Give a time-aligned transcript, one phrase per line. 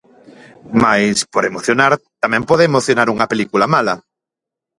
[0.83, 1.91] Mais, por emocionar,
[2.23, 3.93] tamén pode emocionar unha película mala.